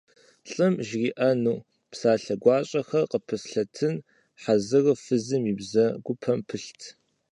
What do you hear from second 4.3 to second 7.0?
хьэзыру фызым и бзэгупэм пылът.